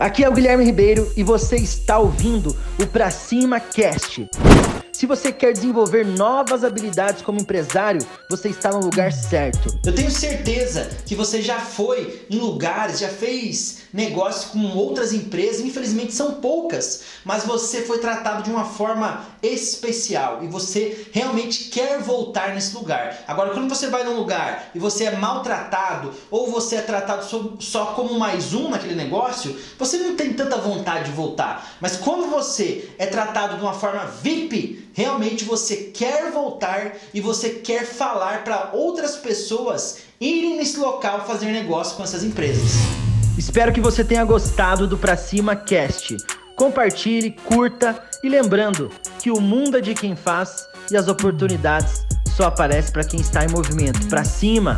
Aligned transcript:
Aqui 0.00 0.24
é 0.24 0.28
o 0.30 0.32
Guilherme 0.32 0.64
Ribeiro 0.64 1.12
e 1.14 1.22
você 1.22 1.56
está 1.56 1.98
ouvindo 1.98 2.56
o 2.78 2.86
Pra 2.86 3.10
Cima 3.10 3.60
Cast. 3.60 4.26
Se 5.00 5.06
você 5.06 5.32
quer 5.32 5.54
desenvolver 5.54 6.04
novas 6.04 6.62
habilidades 6.62 7.22
como 7.22 7.40
empresário, 7.40 8.06
você 8.28 8.50
está 8.50 8.70
no 8.70 8.80
lugar 8.80 9.10
certo. 9.10 9.74
Eu 9.82 9.94
tenho 9.94 10.10
certeza 10.10 10.90
que 11.06 11.14
você 11.14 11.40
já 11.40 11.58
foi 11.58 12.26
em 12.28 12.36
lugares, 12.36 12.98
já 12.98 13.08
fez 13.08 13.84
negócios 13.94 14.52
com 14.52 14.76
outras 14.76 15.14
empresas, 15.14 15.64
infelizmente 15.64 16.12
são 16.12 16.34
poucas, 16.34 17.02
mas 17.24 17.44
você 17.44 17.80
foi 17.80 17.96
tratado 17.96 18.42
de 18.42 18.50
uma 18.50 18.66
forma 18.66 19.24
especial 19.42 20.44
e 20.44 20.48
você 20.48 21.08
realmente 21.12 21.70
quer 21.70 21.98
voltar 22.00 22.54
nesse 22.54 22.74
lugar. 22.74 23.24
Agora, 23.26 23.54
quando 23.54 23.70
você 23.70 23.86
vai 23.86 24.04
num 24.04 24.18
lugar 24.18 24.70
e 24.74 24.78
você 24.78 25.04
é 25.04 25.16
maltratado 25.16 26.12
ou 26.30 26.50
você 26.50 26.76
é 26.76 26.82
tratado 26.82 27.26
só 27.58 27.86
como 27.86 28.18
mais 28.18 28.52
um 28.52 28.68
naquele 28.68 28.94
negócio, 28.94 29.56
você 29.78 29.96
não 29.96 30.14
tem 30.14 30.34
tanta 30.34 30.58
vontade 30.58 31.06
de 31.06 31.12
voltar. 31.12 31.76
Mas 31.80 31.96
quando 31.96 32.28
você 32.28 32.90
é 32.98 33.06
tratado 33.06 33.56
de 33.56 33.62
uma 33.62 33.72
forma 33.72 34.04
VIP, 34.04 34.89
realmente 34.92 35.44
você 35.44 35.76
quer 35.76 36.30
voltar 36.30 36.96
e 37.12 37.20
você 37.20 37.50
quer 37.50 37.84
falar 37.84 38.44
para 38.44 38.70
outras 38.72 39.16
pessoas 39.16 39.98
irem 40.20 40.56
nesse 40.56 40.78
local 40.78 41.26
fazer 41.26 41.46
negócio 41.46 41.96
com 41.96 42.02
essas 42.02 42.24
empresas. 42.24 42.72
Espero 43.38 43.72
que 43.72 43.80
você 43.80 44.04
tenha 44.04 44.24
gostado 44.24 44.86
do 44.86 44.98
Pra 44.98 45.16
Cima 45.16 45.56
Cast. 45.56 46.16
Compartilhe, 46.56 47.30
curta 47.44 48.02
e 48.22 48.28
lembrando 48.28 48.90
que 49.18 49.30
o 49.30 49.40
mundo 49.40 49.78
é 49.78 49.80
de 49.80 49.94
quem 49.94 50.14
faz 50.14 50.66
e 50.90 50.96
as 50.96 51.08
oportunidades 51.08 52.04
só 52.36 52.44
aparecem 52.44 52.92
para 52.92 53.04
quem 53.04 53.20
está 53.20 53.44
em 53.44 53.48
movimento. 53.48 54.06
Pra 54.08 54.24
cima! 54.24 54.76